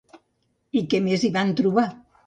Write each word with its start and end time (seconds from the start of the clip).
I 0.81 0.83
què 0.95 1.03
més 1.09 1.29
hi 1.29 1.33
van 1.39 1.57
trobar? 1.63 1.89